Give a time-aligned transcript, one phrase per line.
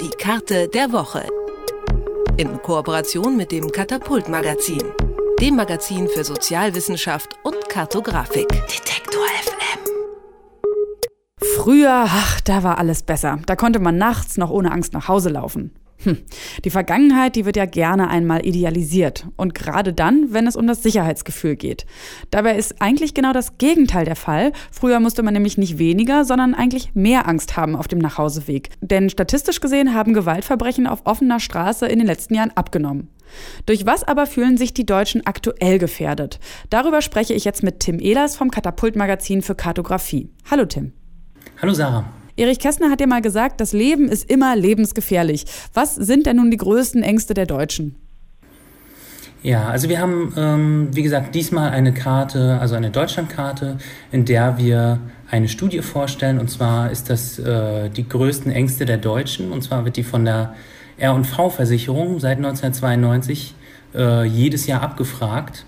[0.00, 1.26] Die Karte der Woche.
[2.36, 4.82] In Kooperation mit dem Katapult Magazin,
[5.40, 8.48] dem Magazin für Sozialwissenschaft und Kartografik.
[8.48, 9.78] Detektor FM.
[11.56, 13.38] Früher, ach, da war alles besser.
[13.46, 15.74] Da konnte man nachts noch ohne Angst nach Hause laufen.
[16.06, 16.18] Hm.
[16.64, 19.26] Die Vergangenheit, die wird ja gerne einmal idealisiert.
[19.34, 21.84] Und gerade dann, wenn es um das Sicherheitsgefühl geht.
[22.30, 24.52] Dabei ist eigentlich genau das Gegenteil der Fall.
[24.70, 28.70] Früher musste man nämlich nicht weniger, sondern eigentlich mehr Angst haben auf dem Nachhauseweg.
[28.80, 33.08] Denn statistisch gesehen haben Gewaltverbrechen auf offener Straße in den letzten Jahren abgenommen.
[33.66, 36.38] Durch was aber fühlen sich die Deutschen aktuell gefährdet?
[36.70, 40.30] Darüber spreche ich jetzt mit Tim Ehlers vom Katapult-Magazin für Kartografie.
[40.48, 40.92] Hallo Tim.
[41.60, 42.04] Hallo Sarah.
[42.36, 45.46] Erich Kästner hat ja mal gesagt, das Leben ist immer lebensgefährlich.
[45.72, 47.96] Was sind denn nun die größten Ängste der Deutschen?
[49.42, 53.78] Ja, also wir haben, ähm, wie gesagt, diesmal eine Karte, also eine Deutschlandkarte,
[54.12, 54.98] in der wir
[55.30, 56.38] eine Studie vorstellen.
[56.38, 59.52] Und zwar ist das äh, die größten Ängste der Deutschen.
[59.52, 60.54] Und zwar wird die von der
[60.98, 63.54] R&V-Versicherung seit 1992
[63.94, 65.64] äh, jedes Jahr abgefragt.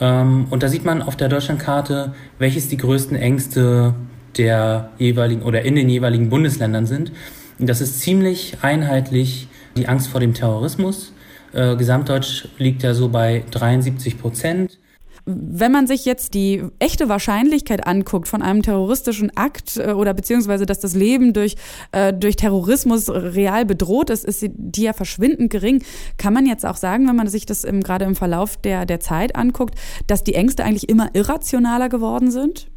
[0.00, 3.94] Ähm, und da sieht man auf der Deutschlandkarte, welches die größten Ängste
[4.38, 7.12] der jeweiligen oder in den jeweiligen Bundesländern sind.
[7.58, 11.12] Und das ist ziemlich einheitlich die Angst vor dem Terrorismus.
[11.52, 14.78] Äh, Gesamtdeutsch liegt ja so bei 73 Prozent.
[15.26, 20.66] Wenn man sich jetzt die echte Wahrscheinlichkeit anguckt von einem terroristischen Akt äh, oder beziehungsweise,
[20.66, 21.54] dass das Leben durch,
[21.92, 25.82] äh, durch Terrorismus real bedroht ist, ist die ja verschwindend gering.
[26.18, 29.00] Kann man jetzt auch sagen, wenn man sich das im, gerade im Verlauf der, der
[29.00, 29.76] Zeit anguckt,
[30.06, 32.68] dass die Ängste eigentlich immer irrationaler geworden sind?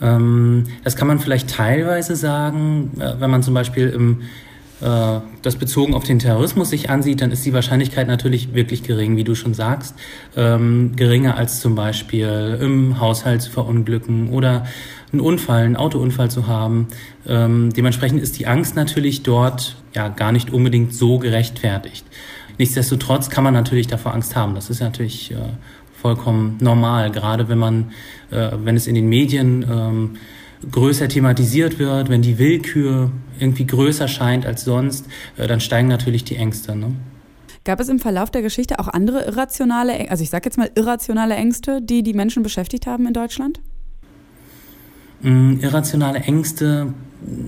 [0.00, 4.22] Ähm, das kann man vielleicht teilweise sagen, äh, wenn man zum Beispiel im,
[4.80, 9.16] äh, das bezogen auf den Terrorismus sich ansieht, dann ist die Wahrscheinlichkeit natürlich wirklich gering,
[9.16, 9.94] wie du schon sagst,
[10.36, 14.66] ähm, geringer als zum Beispiel im Haushalt zu verunglücken oder
[15.12, 16.88] einen Unfall, einen Autounfall zu haben.
[17.26, 22.04] Ähm, dementsprechend ist die Angst natürlich dort ja gar nicht unbedingt so gerechtfertigt.
[22.58, 24.54] Nichtsdestotrotz kann man natürlich davor Angst haben.
[24.54, 25.36] Das ist natürlich äh,
[26.00, 27.90] vollkommen normal, gerade wenn man,
[28.30, 30.16] äh, wenn es in den Medien ähm,
[30.70, 35.06] größer thematisiert wird, wenn die Willkür irgendwie größer scheint als sonst,
[35.36, 36.76] äh, dann steigen natürlich die Ängste.
[36.76, 36.92] Ne?
[37.64, 41.34] Gab es im Verlauf der Geschichte auch andere irrationale, also ich sage jetzt mal irrationale
[41.34, 43.60] Ängste, die die Menschen beschäftigt haben in Deutschland?
[45.22, 46.94] Mm, irrationale Ängste,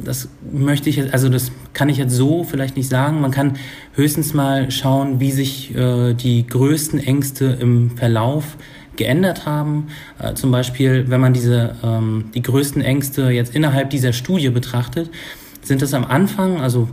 [0.05, 3.21] das möchte ich jetzt, also das kann ich jetzt so vielleicht nicht sagen.
[3.21, 3.57] Man kann
[3.95, 8.57] höchstens mal schauen, wie sich äh, die größten Ängste im Verlauf
[8.97, 9.89] geändert haben.
[10.19, 15.11] Äh, zum Beispiel, wenn man diese ähm, die größten Ängste jetzt innerhalb dieser Studie betrachtet,
[15.63, 16.89] sind das am Anfang, also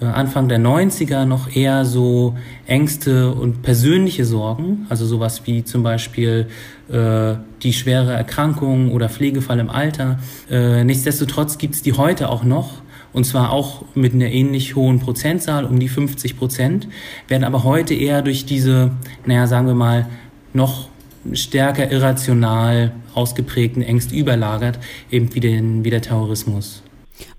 [0.00, 2.36] Anfang der 90er noch eher so
[2.66, 6.48] Ängste und persönliche Sorgen, also sowas wie zum Beispiel
[6.90, 10.18] äh, die schwere Erkrankung oder Pflegefall im Alter.
[10.50, 12.82] Äh, nichtsdestotrotz gibt's die heute auch noch
[13.16, 16.86] und zwar auch mit einer ähnlich hohen Prozentzahl, um die 50 Prozent,
[17.28, 18.90] werden aber heute eher durch diese,
[19.24, 20.06] naja, sagen wir mal,
[20.52, 20.90] noch
[21.32, 24.78] stärker irrational ausgeprägten Ängste überlagert,
[25.10, 26.82] eben wie, den, wie der Terrorismus.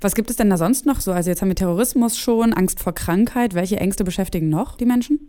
[0.01, 1.11] Was gibt es denn da sonst noch so?
[1.11, 3.53] Also jetzt haben wir Terrorismus schon, Angst vor Krankheit.
[3.53, 5.19] Welche Ängste beschäftigen noch die Menschen?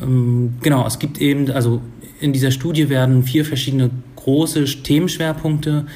[0.00, 1.80] Ähm, genau, es gibt eben, also
[2.20, 5.86] in dieser Studie werden vier verschiedene große Themenschwerpunkte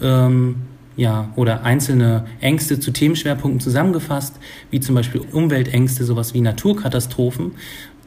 [0.00, 0.56] ähm,
[0.96, 4.36] ja, oder einzelne Ängste zu Themenschwerpunkten zusammengefasst,
[4.70, 7.52] wie zum Beispiel Umweltängste, sowas wie Naturkatastrophen.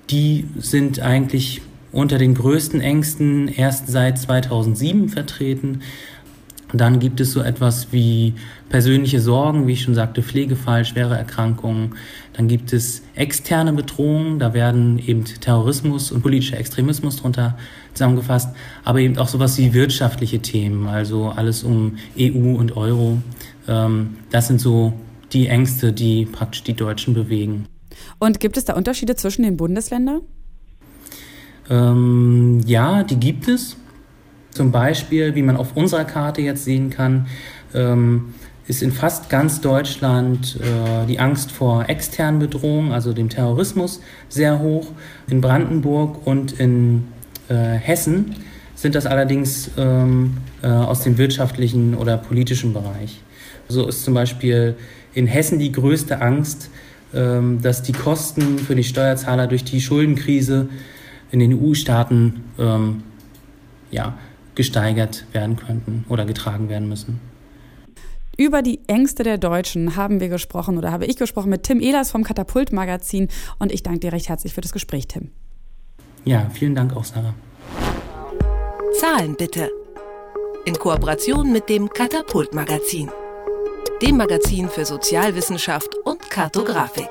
[0.10, 1.62] Die sind eigentlich
[1.92, 5.82] unter den größten Ängsten erst seit 2007 vertreten.
[6.74, 8.34] Dann gibt es so etwas wie
[8.70, 11.96] persönliche Sorgen, wie ich schon sagte, Pflegefall, schwere Erkrankungen.
[12.34, 17.58] Dann gibt es externe Bedrohungen, da werden eben Terrorismus und politischer Extremismus drunter
[17.94, 18.50] zusammengefasst,
[18.84, 23.18] aber eben auch sowas wie wirtschaftliche Themen, also alles um EU und Euro.
[23.68, 24.94] Ähm, das sind so
[25.32, 27.66] die Ängste, die praktisch die Deutschen bewegen.
[28.20, 30.22] Und gibt es da Unterschiede zwischen den Bundesländern?
[31.70, 33.78] Ähm, ja, die gibt es.
[34.58, 37.28] Zum Beispiel, wie man auf unserer Karte jetzt sehen kann,
[37.76, 38.34] ähm,
[38.68, 44.58] ist in fast ganz Deutschland äh, die Angst vor externen Bedrohungen, also dem Terrorismus, sehr
[44.58, 44.88] hoch.
[45.30, 47.04] In Brandenburg und in
[47.50, 48.38] äh, Hessen
[48.74, 53.22] sind das allerdings ähm, äh, aus dem wirtschaftlichen oder politischen Bereich.
[53.68, 54.76] So ist zum Beispiel
[55.14, 56.72] in Hessen die größte Angst,
[57.14, 60.68] ähm, dass die Kosten für die Steuerzahler durch die Schuldenkrise
[61.30, 62.42] in den EU-Staaten
[63.92, 64.18] ja,
[64.58, 67.22] gesteigert werden könnten oder getragen werden müssen.
[68.38, 72.12] Über die Ängste der Deutschen haben wir gesprochen oder habe ich gesprochen mit Tim Ehlers
[72.12, 75.32] vom Katapult Magazin und ich danke dir recht herzlich für das Gespräch, Tim.
[76.26, 77.34] Ja, vielen Dank auch, Sarah.
[79.00, 79.70] Zahlen bitte.
[80.66, 83.10] In Kooperation mit dem Katapult Magazin.
[84.02, 87.10] dem Magazin für Sozialwissenschaft und Kartografik.